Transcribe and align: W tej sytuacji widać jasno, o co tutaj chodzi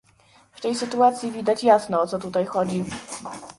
W 0.51 0.61
tej 0.61 0.75
sytuacji 0.75 1.31
widać 1.31 1.63
jasno, 1.63 2.01
o 2.01 2.07
co 2.07 2.19
tutaj 2.19 2.45
chodzi 2.45 2.85